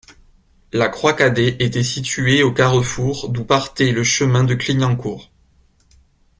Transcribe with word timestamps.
La 0.73 0.89
Croix 0.89 1.13
Cadet 1.13 1.57
était 1.59 1.83
située 1.83 2.41
au 2.41 2.51
carrefour 2.51 3.29
d'où 3.29 3.45
partait 3.45 3.91
le 3.91 4.03
chemin 4.03 4.43
de 4.43 4.55
Clignancourt. 4.55 5.31